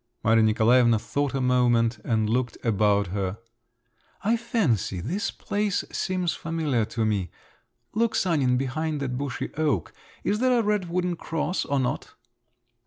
[0.23, 3.37] Maria Nikolaevna thought a moment and looked about her.
[4.23, 7.29] "I fancy this place seems familiar to me.
[7.93, 12.15] Look, Sanin, behind that bushy oak—is there a red wooden cross, or not?"